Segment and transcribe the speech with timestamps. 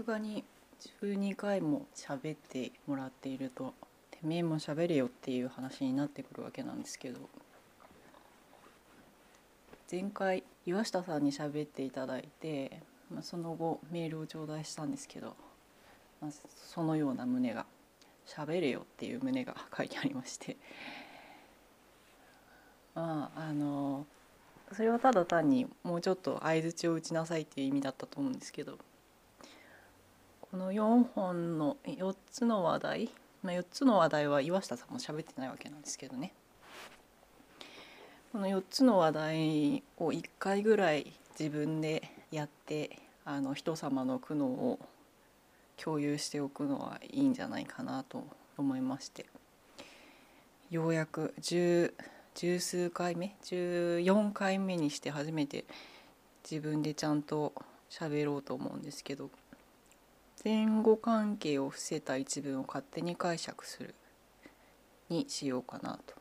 [0.00, 0.44] すがに
[1.02, 3.74] 12回も喋ってもらっていると
[4.10, 7.20] てめえも喋れよっていう話になってくるわけなんですけど
[9.92, 12.80] 前回岩下さんに喋っていただいて、
[13.12, 15.36] まあ、その後メールを頂戴したんですけど、
[16.22, 17.66] まあ、そのような旨が
[18.26, 20.56] 「喋れよ」っていう旨が書いてありまして
[22.96, 24.06] まああの
[24.72, 28.78] それはただ単にもうちょっと相づちを打ちなさいっていう意味だったと思うんですけど
[30.50, 33.10] この4本の4つの話題、
[33.44, 36.32] まあ、4つの話題は岩下さんも喋ってないわけなんですけどね。
[38.32, 44.80] この4つの話題を1回ぐらい自分でやってあの人様の苦悩を
[45.76, 48.26] 共有しておくのはいいんじゃないかなと
[48.58, 49.26] 思いまして。
[50.68, 51.94] ようやく10
[52.34, 55.64] 十数回目？14回目にして初めて
[56.42, 57.52] 自分でちゃんと
[57.88, 59.30] 喋ろうと思うんですけど
[60.42, 63.94] 前後関係を伏せた一文を勝手に解釈する
[65.10, 66.14] にしようかなと。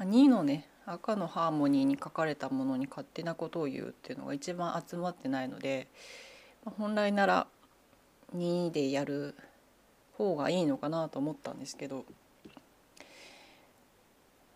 [0.00, 5.88] 2のね赤のハーモニーに書かれたものに勝手なことを言うっていうのが一番集まってないので
[6.64, 7.46] 本来なら
[8.36, 9.34] 2でやる
[10.18, 12.04] 方がいいのかなと思ったんですけど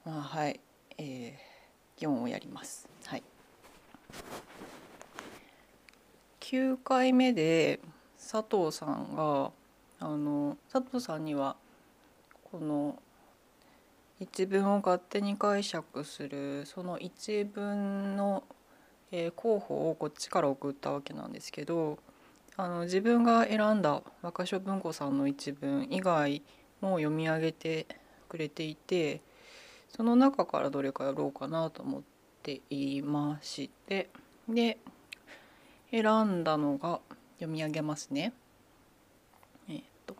[0.05, 0.61] まあはい、
[0.99, 2.89] えー、4をやります。
[3.05, 3.23] はい、
[6.41, 7.81] 9回目で
[8.31, 9.51] 佐藤さんが
[10.01, 11.57] あの佐藤さんには
[12.53, 13.01] この
[14.21, 18.45] 一文を勝手に解釈するその一文の、
[19.13, 21.99] えー、候補をこっちから送ったわけなんですけど
[22.59, 26.43] あの自分が選んだ若書文庫さんの一文以外
[26.83, 27.87] も読み上げて
[28.29, 29.23] くれていて
[29.89, 32.03] その中からどれかやろうかなと思っ
[32.43, 34.11] ていまして
[34.47, 34.77] で
[35.91, 37.01] 選んだのが
[37.39, 38.33] 読み上げますね。
[39.69, 40.17] えっ、と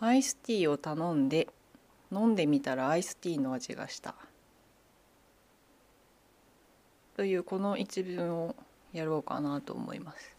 [0.00, 1.48] アイスティーを頼んで
[2.10, 4.14] 飲んでみたらアイスティーの味がした
[7.16, 8.56] というこの一文を
[8.92, 10.36] やろうかなと思います。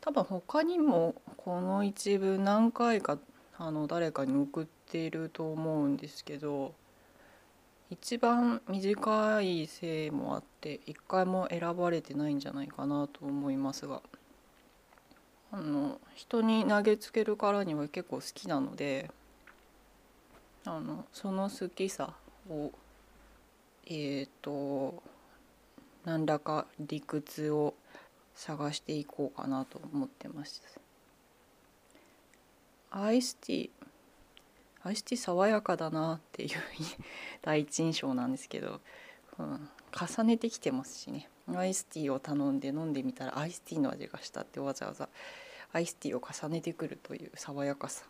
[0.00, 3.18] 多分他にもこの一文何回か
[3.58, 6.74] あの誰かに送っていると思うんですけど
[7.88, 14.02] 一番短いせいもあって一回も選ばれてないんじゃないかなと思いますが
[15.52, 19.10] あの人に投げつけるからには結構好きなので
[20.64, 22.14] あのその好きさ
[22.50, 22.72] を
[23.86, 25.00] えっ、ー、と
[26.04, 27.74] 何らか理屈を
[28.34, 30.62] 探していこうかなと思ってます。
[32.90, 33.70] アイスティー
[34.86, 36.50] アイスティー爽やかだなっていう
[37.42, 38.80] 第一印象なんですけど、
[39.36, 41.28] うん、重ねてきてますしね。
[41.54, 45.08] アイスティーを頼んで飲んでみたらアイスティーの味がしたってわざわざ
[45.72, 48.06] アイスティーを重ねてくるという爽やかさ。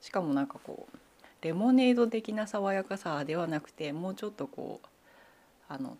[0.00, 0.98] しかもなんかこう
[1.42, 4.88] レモネード的な爽やかさではなくてもうちょっとこう
[5.68, 5.96] あの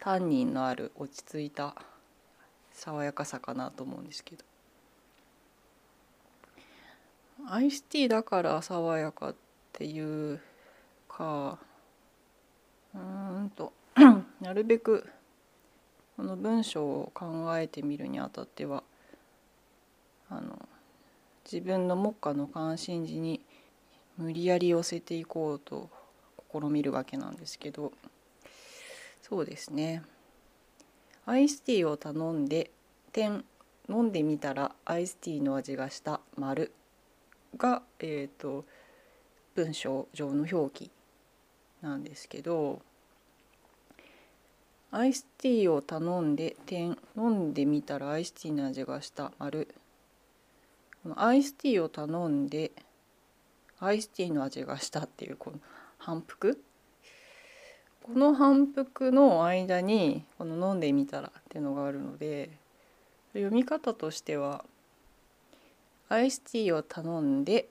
[0.00, 1.76] タンニンのある落ち着いた
[2.72, 4.44] 爽やかさかなと思うんですけど。
[7.46, 9.34] アイスティーだから爽やかっ
[9.72, 10.40] ていう
[11.08, 11.58] か
[12.94, 13.72] うんと
[14.40, 15.06] なるべく
[16.16, 18.82] この文章を考えてみるにあたっては
[20.30, 20.68] あの
[21.44, 23.40] 自分の目下の関心事に
[24.16, 25.90] 無理やり寄せていこうと
[26.52, 27.92] 試みるわけなんですけど
[29.22, 30.02] そうですね。
[31.26, 32.70] アイスティーを頼んで
[33.12, 33.42] 点
[33.88, 36.20] 飲んでみたらアイスティーの味がした。
[36.36, 36.70] 丸。
[37.56, 38.64] が、えーと、
[39.54, 40.90] 文章上の表記
[41.82, 42.82] なんですけど
[44.90, 49.74] アイスティーを頼んで点飲んでみたらアイスティーの味がした丸。
[51.02, 52.70] このアイスティーを頼んで
[53.80, 55.58] アイスティーの味がしたっていうこの
[55.98, 56.58] 反復？
[58.02, 62.50] この反復の間にこの飲んでみたらっていうのがあるので
[63.32, 64.64] 読み方としては
[66.08, 67.68] アイスティーを頼んで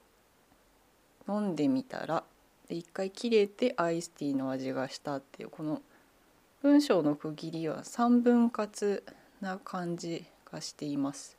[1.28, 2.24] 飲んでみたら
[2.68, 5.82] で一回切れてアイスティーの味がしたっていうこの
[6.62, 9.04] 文章の区切りは3分割
[9.42, 11.38] な感じがしています。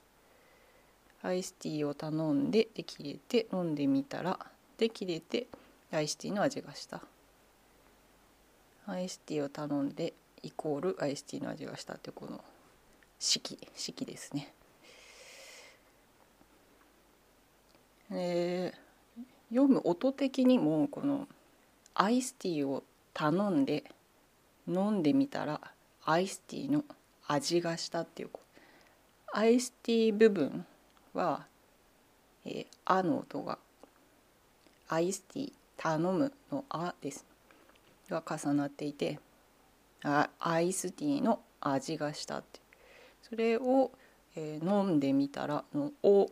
[1.22, 4.38] アイスティーを頼んでで切れて飲んでみたら
[4.76, 5.46] で切れて
[5.90, 7.00] アイスティーの味がした
[8.86, 10.12] アイスティーを頼んで
[10.42, 12.44] イコールアイスティーの味がしたってこの
[13.18, 14.52] 式式ですね。
[18.10, 21.28] えー、読む音的にもこの
[21.94, 23.84] アイスティーを頼んで
[24.66, 25.60] 飲んでみたら
[26.04, 26.84] アイスティーの
[27.26, 28.30] 味がしたっていう
[29.34, 30.64] IST 部分
[31.12, 31.46] は、
[32.44, 33.58] えー、あの音が
[34.88, 37.26] アイスティー頼むのあです。
[38.08, 39.18] が重なっていて
[40.02, 42.60] あアイスティーの味がしたって
[43.22, 43.90] それを、
[44.36, 46.30] えー、飲んでみたらの「お」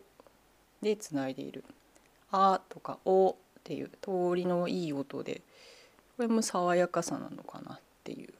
[0.82, 1.64] でつないでいる
[2.30, 3.34] 「あ」とか「お」っ
[3.64, 5.42] ていう通りのいい音で
[6.16, 8.34] これも爽やかさなのかなっていう。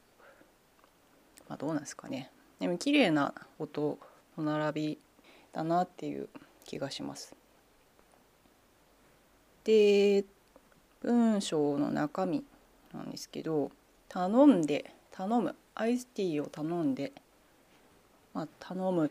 [1.48, 2.30] まあどうなんですかね。
[2.58, 3.98] でも綺麗な音
[4.36, 4.98] の並び
[5.52, 6.28] だなっていう
[6.64, 7.34] 気がします。
[9.64, 10.24] で
[11.00, 12.44] 文章の中身
[12.92, 13.70] なんですけど
[14.08, 15.54] 頼んで頼む。
[15.74, 17.12] アイスティーを頼んで、
[18.34, 19.10] まあ、頼む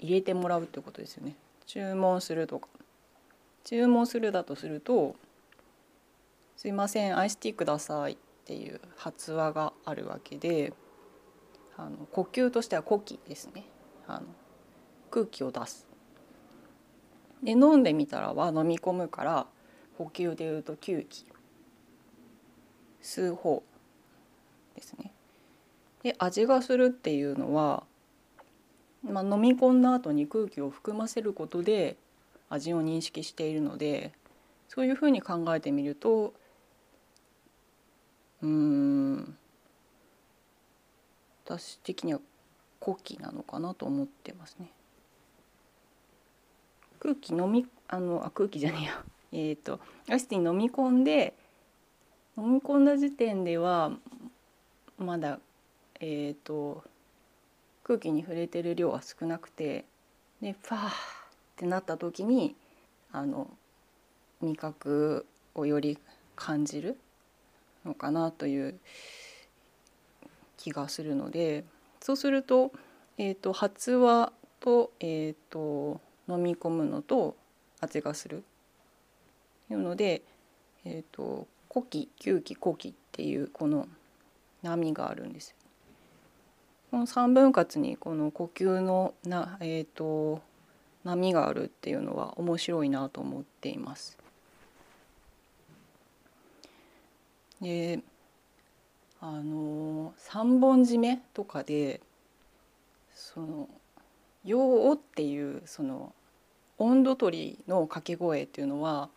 [0.00, 1.36] 入れてもらうってことですよね
[1.66, 2.68] 注文するとか
[3.64, 5.14] 注文するだとすると
[6.56, 10.72] 「すいませんアイスティーください」っていう発話があるわけで
[11.76, 13.64] あの呼吸としては呼気ですね
[14.06, 14.26] あの
[15.10, 15.86] 空気を出す。
[17.42, 19.46] で飲んでみたらは飲み込むから
[19.96, 21.24] 呼吸でいうと吸気
[23.02, 23.62] 吸う方
[24.74, 25.12] ですね。
[26.02, 27.84] で味がするっていうのは、
[29.02, 31.96] まあ、飲み込んだ後に空気を含ませることで
[32.48, 34.12] 味を認識しているので
[34.68, 36.34] そういうふうに考えてみると
[38.42, 39.36] うん
[41.44, 42.20] 私的には
[42.78, 44.70] 呼気なのかなと思ってますね。
[47.00, 51.34] 空気飲みあのあ空気じゃねえや えっ、とアイスティー飲み込んで
[52.38, 53.92] 飲み込んだ時点では
[54.98, 55.40] まだ
[55.98, 56.84] えっ、ー、と
[57.90, 59.84] 空気に触れてる量は少なくて
[60.40, 60.90] でファーっ
[61.56, 62.54] てなった時に
[63.10, 63.50] あの
[64.40, 65.26] 味覚
[65.56, 65.98] をより
[66.36, 66.96] 感じる
[67.84, 68.78] のかなという
[70.56, 71.64] 気がするので
[72.00, 72.70] そうすると,、
[73.18, 77.34] えーと、発話と,、えーと、飲み込むのと
[77.80, 78.44] 味がする
[79.68, 80.22] いうので、
[80.84, 83.88] えーと、呼気吸気呼気っていうこの
[84.62, 85.56] 波があるんです
[86.90, 90.42] この3分割にこの呼吸のな、えー、と
[91.04, 94.18] 波があるっていうのは面白いなと思っています。
[97.60, 98.00] で
[99.20, 102.00] あの三本締めとかで
[103.14, 103.68] その
[104.44, 106.12] 「よう」っていうその
[106.78, 109.10] 温度取りの掛け声っていうのは、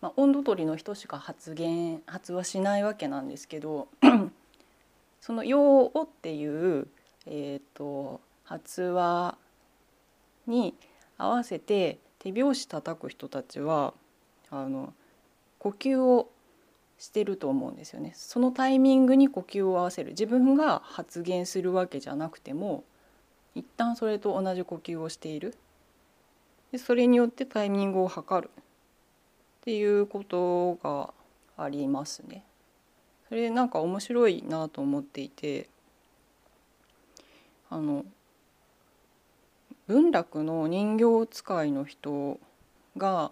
[0.00, 3.88] まあ、温度取りの人しか発言発話しないわけなんですけど
[5.22, 6.88] その「よう」っていう、
[7.26, 9.36] えーと、発話
[10.46, 10.74] に
[11.16, 13.94] 合わせて手拍子叩く人たちは
[14.50, 14.92] あの
[15.58, 16.30] 呼吸を
[16.98, 18.12] してると思うんですよね。
[18.14, 22.84] そのタイミングに呼吸を合わせる自分が発言するわけじゃなくても
[23.54, 25.54] 一旦それと同じ呼吸をしている
[26.72, 28.64] でそれによってタイミングを測るっ
[29.62, 31.12] ていうことが
[31.56, 32.44] ありますね。
[33.28, 35.68] それなんか面白いなと思っていて
[37.70, 38.04] あの
[39.86, 42.38] 文楽の人形使いの人
[42.96, 43.30] が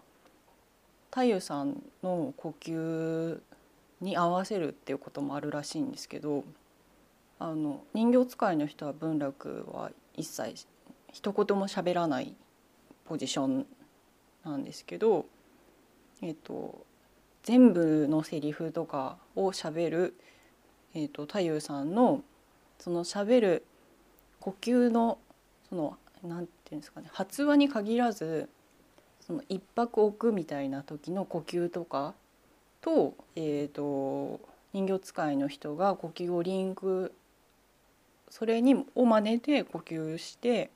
[1.11, 3.41] 太夫さんの呼吸
[4.01, 6.45] に合わせるっていうこともあるらしいんですけど
[7.39, 10.67] あの人形使いの人は文楽は一切
[11.13, 12.35] 一言も喋らない
[13.07, 13.67] ポジション
[14.45, 15.27] なんですけど、
[16.23, 16.85] えーと、
[17.43, 20.15] 全部のセリフとかを喋る、
[20.95, 22.23] えーと、太夫さんの
[22.79, 23.65] その喋る
[24.47, 25.19] 呼吸の
[25.69, 28.49] そのなんていうんですかね発話に限らず
[29.27, 32.15] その一泊置くみたいな時の呼吸とか
[32.81, 34.41] と,、えーと、
[34.73, 37.13] 人形使いの人が呼吸をリンク
[38.31, 40.71] それにを真似て呼吸して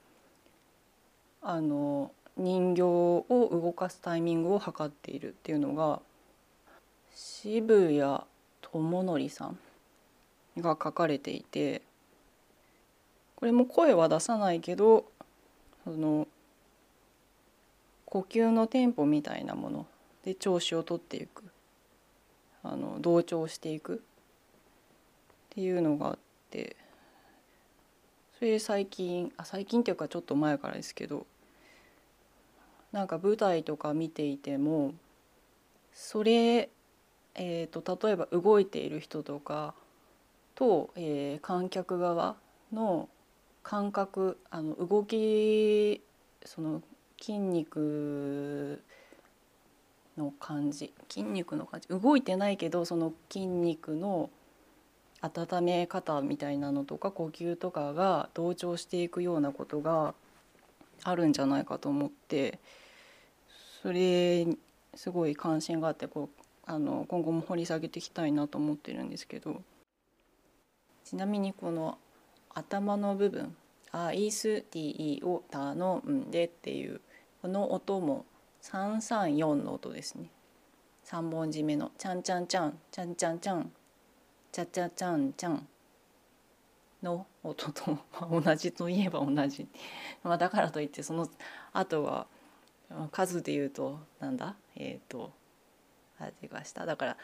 [1.40, 6.00] あの人形を動かすタイミングを測っているっていうのが
[7.14, 8.20] 渋谷
[8.62, 9.58] 智則さん
[10.60, 11.82] が書かれていて
[13.40, 15.06] これも声は出さないけど
[15.85, 16.28] その
[18.04, 19.87] 呼吸のテンポみたいなもの
[20.25, 21.44] で調子をとっていく。
[22.62, 23.94] あの同調していく。
[23.94, 23.99] っ
[25.50, 26.18] ていうのがあっ
[26.50, 26.76] て。
[28.38, 31.26] それで最近あ最近っていうかちょっと前からですけど
[32.92, 34.94] なんか舞台とか見ていても
[35.92, 36.70] それ、
[37.35, 39.75] えーと、例えば動いている人とか
[40.54, 42.37] と、えー、観客側
[42.73, 43.09] の
[43.62, 46.02] 感覚あの動き
[46.45, 46.83] その
[47.21, 48.83] 筋肉
[50.17, 54.31] の感じ筋肉の感じ動いてないけどその筋肉の
[55.21, 60.14] 温め方みたいなのとか呼吸とかが同調していくようなことが
[61.05, 62.59] あるんじゃないかと思って
[63.83, 64.47] それ
[64.95, 69.62] すごい関心があってこうあの今後も掘り下げていきたいなと思ってるんですけど。
[71.11, 71.99] ちなみにこの
[72.54, 73.57] 頭の部分
[73.92, 77.00] 「アイスティーを頼んで」っていう
[77.42, 78.25] この音も
[78.62, 80.30] 334の音ですね。
[81.04, 83.73] 3本締めの「ちゃんちゃんちゃんちゃんちゃんちゃん
[84.52, 85.69] ちゃちゃちゃんちゃん」
[87.02, 87.99] の音と
[88.30, 89.66] 同じといえば同じ、
[90.23, 91.28] まあ、だからといってその
[91.73, 92.26] 後は
[93.11, 94.57] 数で言うとなんだ？
[94.76, 95.33] えっ、ー、と
[96.19, 96.85] 味がした。
[96.87, 97.16] だから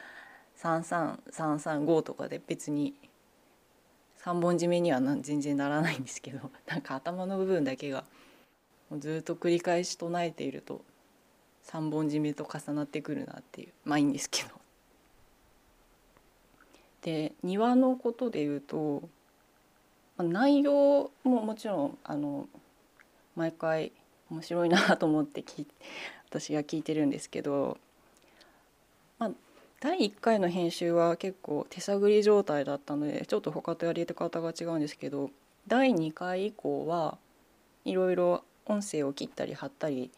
[0.57, 2.95] 33335とかで別に
[4.27, 8.05] 3本締めには全然ならないんですけど なんか頭の部分だけが
[8.91, 10.85] もうずっと繰り返し唱えていると
[11.67, 14.51] 3本締めと重なってくるなっていうまあいいんですけど。
[17.03, 19.09] で庭のことで言うと
[20.17, 22.49] まあ内容ももちろんあの
[23.37, 23.93] 毎回
[24.29, 25.45] 面白いなと思って
[26.29, 27.79] 私が聞いてるんですけど
[29.19, 29.31] まあ、
[29.87, 35.31] 第1回の編集は結構手探り状態だったのでちょっと他とやり方が違うんですけど
[35.69, 37.19] 第2回以降は
[37.85, 40.11] いろいろ音声を切ったり貼ったり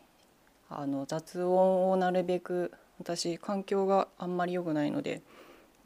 [0.70, 5.20] あの雑音をなるべく私環境があんまり良くないので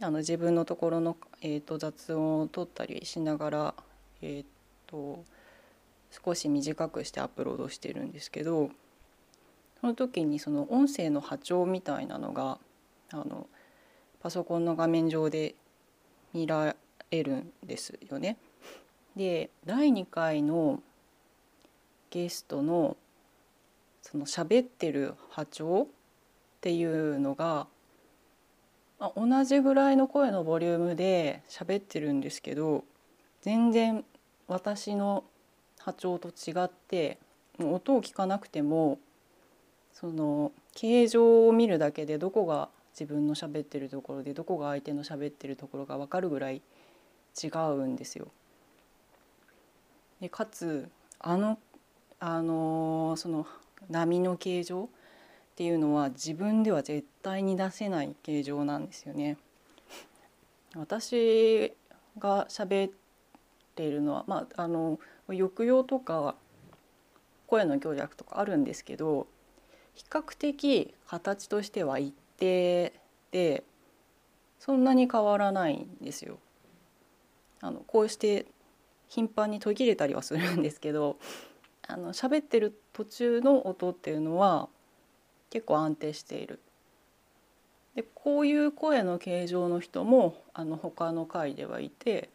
[0.01, 3.75] あの自分のところの、えーと、雑音を取ったりしながら、
[4.21, 4.45] えー
[4.87, 5.25] と
[6.25, 8.71] 少し短くしてアップロードしてるんですけど
[9.81, 12.59] その時にその音声の波長みたいなのが
[13.11, 13.47] あの
[14.23, 15.57] パソコンの画面上で
[16.33, 16.77] 見ら
[17.11, 18.37] れるんですよね。
[19.17, 20.81] で第2回の
[22.11, 22.97] ゲストの
[24.01, 25.87] その喋ってる波長っ
[26.61, 27.67] ていうのが、
[28.99, 32.85] まあ、同じぐらいの声のボリュームで喋ってるんですけど
[33.41, 34.05] 全然
[34.49, 35.25] 私の
[35.79, 37.19] 波長と違って
[37.59, 38.99] もう音を聞かなくても
[39.93, 46.63] その形状を見るだけでどこが自分の喋ってるところでどこが相手の喋ってるところが分かるぐらい
[47.43, 48.29] 違うんですよ。
[50.21, 51.59] でかつあの
[52.21, 53.47] あのその
[53.91, 54.89] 波の形状
[55.53, 59.37] っていうのは自分では絶対に出せない形状なんですよね。
[60.75, 61.73] 私
[62.19, 62.93] が喋っ
[63.75, 66.35] ているのはまああの抑揚とか
[67.47, 69.27] 声の強弱とかあるんですけど
[69.95, 72.93] 比較的形としては一定
[73.31, 73.63] で
[74.59, 76.39] そんなに変わらないんですよ。
[77.61, 78.47] あのこうして
[79.07, 81.19] 頻繁に途切れたりはするんですけど
[81.87, 84.69] あの喋ってる途中の音っていうのは
[85.51, 86.59] 結構安定している。
[87.95, 92.31] でこういう声の形状の人もあの他の回ではいて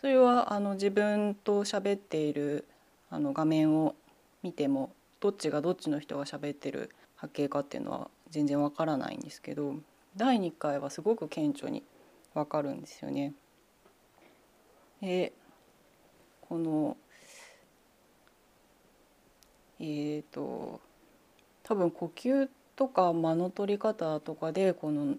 [0.00, 2.64] それはあの自分と喋っている
[3.10, 3.94] あの画面を
[4.42, 9.76] 見てもどっちがどっちの人が喋ってる波形かっていうのは全然わからないんですけど
[10.16, 11.82] 第2回はすごく顕著に
[12.34, 13.34] わかるんですよね。
[15.00, 15.32] で
[16.40, 16.96] この
[19.78, 20.80] えっ、ー、と
[21.62, 25.16] 多分呼吸とか間の取り方とかでこの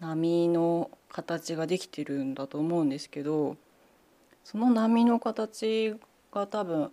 [0.00, 3.56] 波の形ができてるんだと思うんですけど
[4.42, 5.94] その波の形
[6.32, 6.90] が多分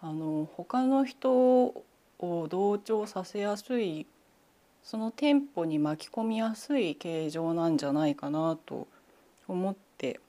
[0.00, 1.84] あの他の人を
[2.18, 4.06] 同調させやすい
[4.82, 8.88] そのテンポに巻き込みやすい形状なんじゃないかなと
[9.46, 10.20] 思って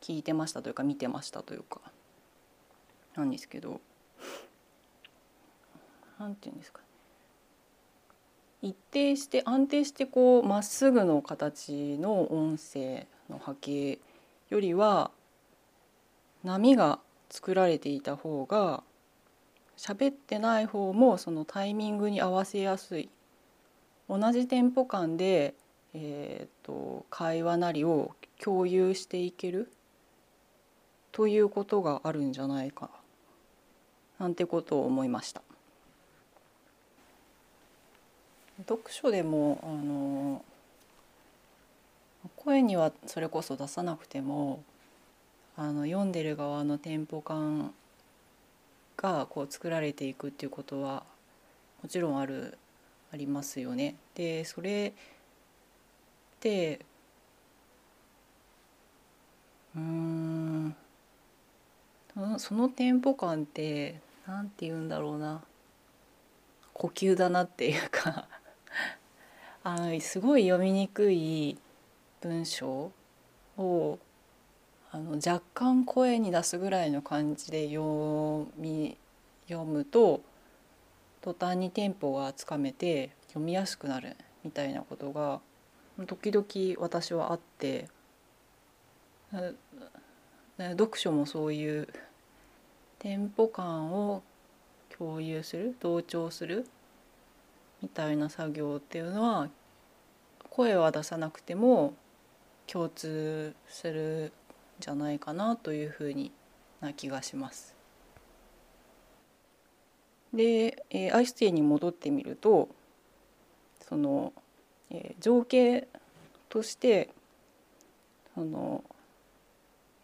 [0.00, 1.80] 聞いてましたというか見てましたというか。
[3.14, 3.80] なんですけど。
[6.18, 6.80] 何て言うんですか。
[8.62, 13.98] 一定して安定してこうまっすぐの形の音声の波形
[14.50, 15.10] よりは
[16.44, 18.84] 波が作られていた方が
[19.82, 23.10] 喋ってない方もそのタイミングに合わせやすい。
[24.08, 25.54] 同じテンポ感で、
[25.92, 29.72] えーと、会話なりを共有していける？
[31.10, 32.90] ということがあるんじゃないか。
[34.20, 35.42] なんてことを思いました。
[38.58, 40.44] 読書でもあの
[42.36, 44.62] 声にはそれこそ出さなくても
[45.56, 47.74] あの読んでる側のテンポ感
[48.96, 51.04] がこう作られていくっていうことは
[51.82, 52.58] もちろんある
[53.12, 53.96] ありますよね。
[54.14, 54.92] でそれっ
[56.40, 56.80] て
[59.74, 60.74] うん
[62.38, 65.42] そのテンポ感って何て言うんだろうな
[66.74, 68.28] 呼吸だなっていうか
[69.64, 71.58] あのすごい読みにくい
[72.20, 72.92] 文章
[73.56, 73.98] を
[74.94, 78.98] あの若干声に出すぐらいの感じで読み
[79.48, 80.20] 読むと
[81.22, 85.40] 途端にテンポがつかめて読みやすくなるみたいなことが
[86.06, 86.46] 時々
[86.78, 87.88] 私はあって
[90.58, 91.88] 読書もそういう
[92.98, 94.22] テンポ感を
[94.98, 96.66] 共有する同調する
[97.80, 99.48] みたいな作業っていうのは
[100.50, 101.94] 声は出さなくても
[102.66, 104.32] 共通する
[104.80, 106.32] じゃないかなというふうに
[106.80, 107.74] な気がします。
[110.32, 112.68] で、えー、アイスティーに戻ってみると
[113.86, 114.32] その、
[114.90, 115.86] えー、情景
[116.48, 117.10] として
[118.34, 118.82] その、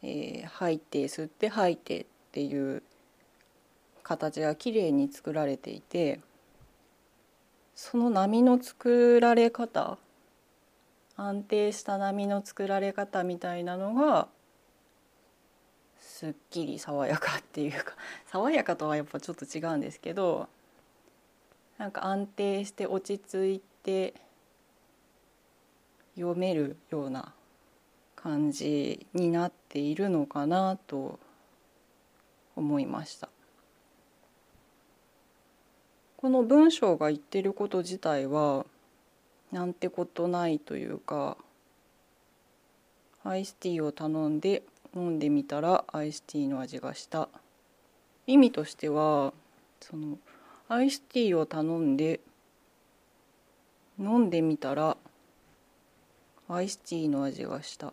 [0.03, 2.83] えー、吐いて吸って吐いてっていう
[4.03, 6.21] 形がきれいに作られていて
[7.75, 9.99] その波の作られ方
[11.17, 14.29] 安定した波の作られ方みたいなのが
[16.19, 17.95] すっきり爽やかっていうか
[18.27, 20.49] 爽やかとはやっぱちょっと違うんですけど
[21.79, 24.15] なんか安定して落ち着いて
[26.17, 27.33] 読めるような
[28.17, 31.21] 感じになっているのかなと
[32.57, 33.29] 思いました。
[36.17, 38.67] この文章が言ってること自体は
[39.53, 41.39] なんてことないというか
[43.23, 44.65] アイスティーを頼んで
[44.97, 47.28] 飲んでみたらアイスティーの味がした。
[48.26, 49.33] 意味としては
[49.80, 50.18] その
[50.68, 52.21] アイスティーを頼んで
[53.99, 54.97] 飲んでみたら
[56.49, 57.92] アイスティーの味がした。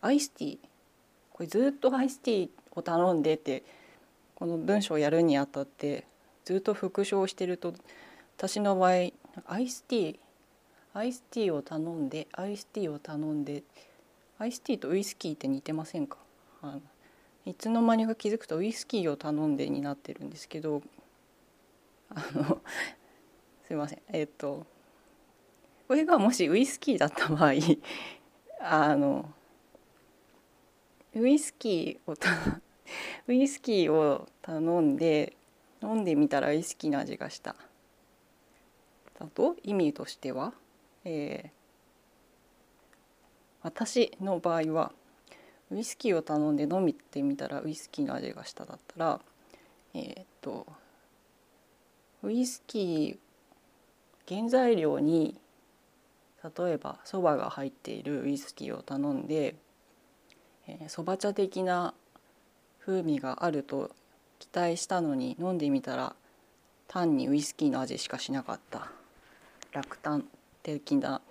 [0.00, 0.58] アイスティー？
[1.32, 3.62] これずっとアイスティーを頼んでって
[4.34, 6.06] この文章をやるにあたって
[6.44, 7.72] ずっと復唱してると
[8.36, 8.90] 私の場合
[9.46, 10.18] アイスティー？
[10.94, 13.91] アイスティーを頼んでアイスティーを頼んでアイスティー
[14.42, 16.18] アイスティーとウイスキーって似てませんか？
[16.62, 16.80] あの
[17.46, 20.82] いつの間にか気づくとウイスキーを頼んでになってるんですけど
[22.08, 22.60] あの
[23.64, 24.02] すいません。
[24.08, 24.66] えっ、と
[25.86, 27.52] これがもしウイスキーだった場合
[28.58, 29.32] あの
[31.14, 32.16] ウイスキーを
[33.28, 35.36] ウイスキーを頼んで
[35.84, 37.54] 飲んでみたらウイスキーの味がした。
[39.20, 40.52] だと意味としては、
[41.04, 41.61] えー、
[43.62, 44.92] 私の場合は
[45.70, 49.20] ウイスキーを頼んで飲みてみたらウイスキーの味がしただったら
[49.94, 50.66] えー、っと
[52.22, 55.36] ウイスキー原材料に
[56.44, 59.54] 例えばそばが入っているウイスキーを頼んで
[60.88, 61.94] そば、えー、茶的な
[62.84, 63.90] 風味があると
[64.38, 66.14] 期待したのに飲んでみたら
[66.88, 68.90] 単にウイスキーの味しかしなかった。
[69.72, 70.26] 落胆
[70.62, 71.22] 的な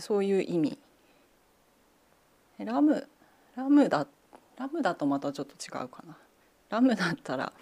[0.00, 0.78] そういう意味。
[2.58, 3.08] ラム
[3.56, 4.06] ラムだ
[4.56, 6.16] ラムだとまたちょっと違うかな。
[6.68, 7.52] ラムだったら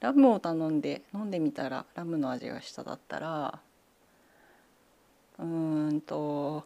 [0.00, 3.60] ラムを頼んで飲んでみたらラムの味がしただったら
[5.38, 6.64] うんと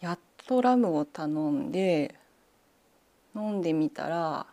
[0.00, 2.14] やっとラムを頼んで
[3.34, 4.46] 飲んでみたら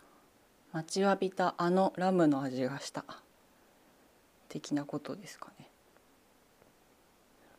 [0.72, 3.04] 待ちわびたあのラムの味がした。
[4.48, 5.68] 的なことですかね。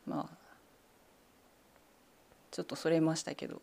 [0.06, 0.43] まあ
[2.54, 3.60] ちょっとそれましたけど。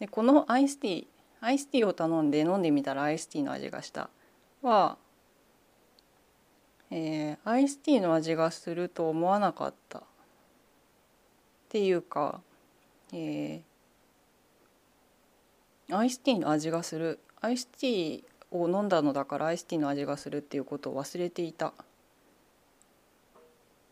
[0.00, 1.06] でこのアイスティー
[1.40, 4.10] アイスティーを頼んで飲んでみたらアイスティーの味がした。
[4.62, 4.96] は、
[6.90, 10.00] えー、アイスティーの味がすると思わなかった。
[10.00, 10.02] っ
[11.68, 12.40] ていうか、
[13.12, 17.20] えー、アイスティーの味がする。
[17.40, 21.74] アイスティーを飲んだのだからアイスティーの味がするっていうことを忘れていた。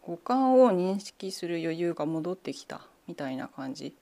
[0.02, 3.94] 五感を認識する余裕が戻ってきたみたいな感じ。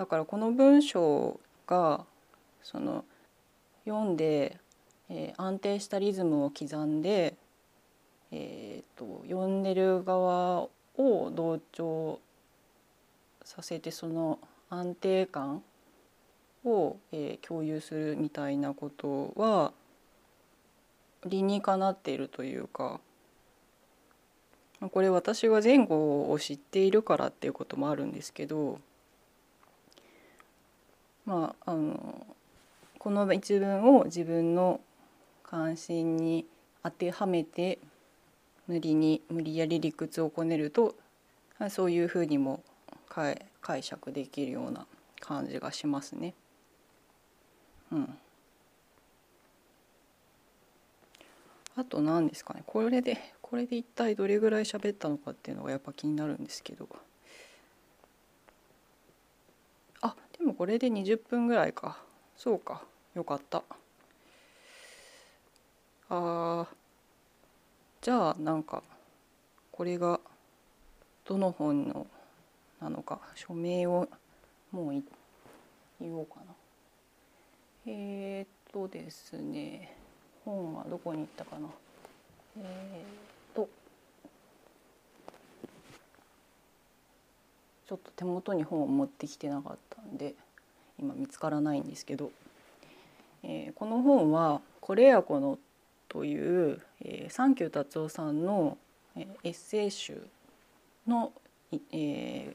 [0.00, 2.06] だからこの文章が
[2.62, 3.04] その
[3.84, 4.56] 読んで、
[5.10, 7.34] えー、安定したリズムを刻んで、
[8.32, 12.18] えーと、読んでる側を同調
[13.44, 14.38] させてその
[14.70, 15.62] 安定感
[16.64, 19.74] を、えー、共有するみたいなことは
[21.26, 23.00] 理にかなっているというか
[24.80, 28.80] これ私は前後を知っているからっていうこともあるんですけど
[31.26, 32.26] まああの
[32.98, 34.80] この一文を自分の
[35.42, 36.46] 関心に
[36.82, 37.78] 当てはめて
[38.66, 40.94] 無理に無理やり理屈をこねると
[41.70, 42.62] そういうふうにも
[43.08, 43.38] 解
[43.82, 44.86] 釈できるような
[45.18, 46.34] 感じがしますね。
[47.92, 48.18] うん、
[51.76, 52.62] あと何ですかね。
[52.66, 56.88] これでこれで一体どれぐらい喋ったのかっていうのがやっぱ気になるんですけど
[60.00, 61.98] あでもこれで20分ぐらいか。
[62.34, 62.82] そうか。
[63.14, 63.62] よかった。
[66.08, 66.66] あ
[68.00, 68.82] じゃあなんか
[69.70, 70.18] これが
[71.26, 72.06] どの本の
[72.80, 73.20] なのか。
[73.34, 74.08] 署名を
[74.72, 75.02] もう
[76.00, 76.54] 言おうかな。
[77.86, 79.94] えー、っとですね。
[80.46, 81.68] 本はどこに行ったかな。
[82.56, 83.68] えー、っと
[87.90, 90.36] ちょっと手元に本を持ってきてなかったんで
[90.96, 92.30] 今見つからないんですけど、
[93.42, 95.58] えー、この本は「これやこの」
[96.08, 98.78] という、えー、三休達夫さんの、
[99.16, 100.22] えー、エッセイ集
[101.04, 101.32] の、
[101.90, 102.54] え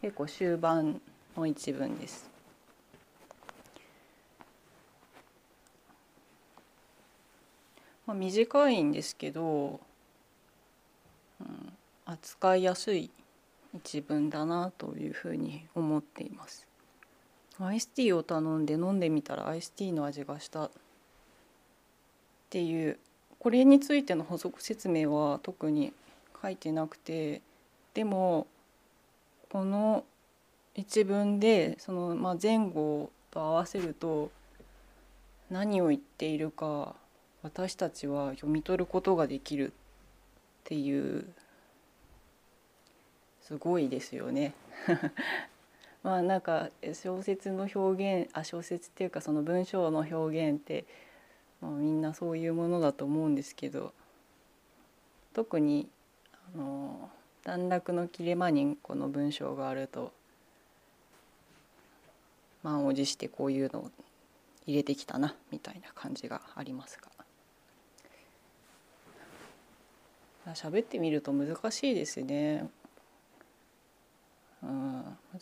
[0.00, 1.02] 結構終盤
[1.36, 2.30] の一文です。
[8.06, 9.80] まあ、短いんですけど、
[11.40, 11.72] うん、
[12.06, 13.10] 扱いやすい
[13.74, 16.66] 一文だなというふうに思っています。
[17.58, 20.70] アイスティーを頼んで飲んでみたらアイスティーの味がしたっ
[22.48, 22.98] ていう
[23.38, 25.92] これについての補足説明は特に
[26.42, 27.42] 書いてなくて
[27.92, 28.46] でも
[29.50, 30.04] この
[30.74, 34.30] 一文でその、まあ、前後と合わせると
[35.50, 36.94] 何を言っているか
[37.42, 39.72] 私たちは読み取ることができるっ
[40.64, 41.26] ていう
[43.50, 44.54] すごいですよね。
[46.04, 50.84] まあなんか小説の表現あ小説っていうかその文章の表現って、
[51.60, 53.92] まあ、みんなそういうものだと思うんですけど
[55.32, 55.90] 特に
[56.54, 57.10] あの
[57.42, 60.12] 段落の切れ間にこの文章があると
[62.62, 63.90] 満を持してこういうのを
[64.64, 67.00] 入れてきたなみたいな感じがあります
[70.46, 72.70] が喋ってみると難しいですね。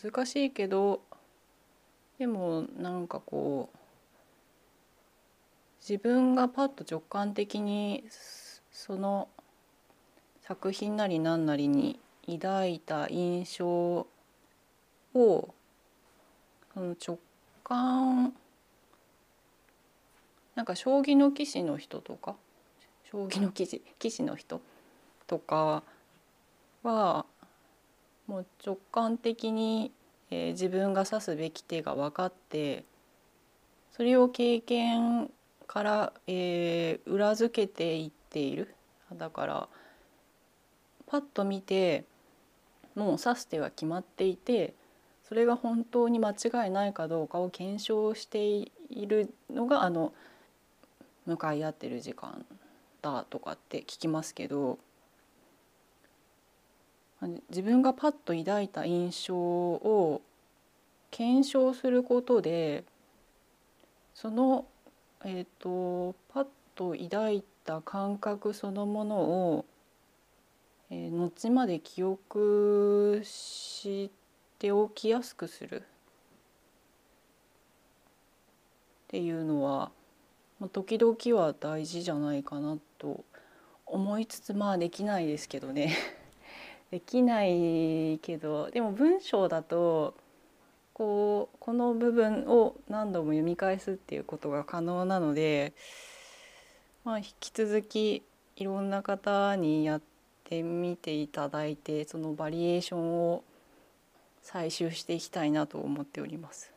[0.02, 1.00] 難しいけど
[2.18, 3.78] でもなんかこう
[5.80, 8.04] 自分がパッと直感的に
[8.70, 9.28] その
[10.42, 14.06] 作品なり何なりに抱いた印象を
[15.14, 17.18] その直
[17.64, 18.34] 感
[20.54, 22.34] なんか将棋の棋士の人とか
[23.10, 24.60] 将棋の棋士棋士の人
[25.26, 25.82] とか
[26.82, 27.24] は
[28.28, 29.90] もう直感的に、
[30.30, 32.84] えー、自分が指すべき手が分かって
[33.96, 35.30] それを経験
[35.66, 38.74] から、えー、裏付けていっている。
[39.16, 39.68] だから
[41.06, 42.04] パッと見て
[42.94, 44.74] もう指す手は決まっていて
[45.26, 50.12] それが本当に間違いないかどうかを検証しているのがあの
[51.26, 52.44] 向かい合ってる時間
[53.00, 54.78] だとかって聞きますけど
[57.20, 60.22] 自分がパッと抱いた印象を
[61.10, 62.84] 検証することで
[64.14, 64.66] その、
[65.24, 69.64] えーと、パッと抱いた感覚そのものを、
[70.90, 74.10] えー、後まで記憶し
[74.58, 75.84] ておきやすくするっ
[79.08, 79.90] ていうのは、
[80.60, 83.24] まあ、時々は大事じゃないかなと
[83.86, 85.96] 思いつつまあできないですけどね。
[86.90, 90.14] できないけどでも文章だと
[90.94, 95.72] こうこの部分を何度も読み返すっていうことが可能なので、
[97.04, 98.22] まあ、引き続き
[98.56, 100.00] いろんな方にやっ
[100.44, 103.44] てみていただいてそのバリエーションを
[104.42, 106.72] 採集していきたいなと思っております。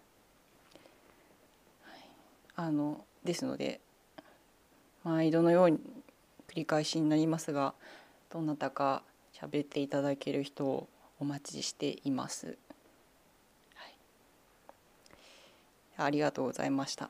[2.55, 3.79] あのですので
[5.03, 5.79] 毎度のように
[6.47, 7.73] 繰り返しになりますが
[8.29, 9.01] どなたか
[9.41, 10.87] 喋っていただける人を
[11.19, 12.57] お待ちしています。
[13.73, 13.95] はい、
[15.97, 17.09] ありがとうございました。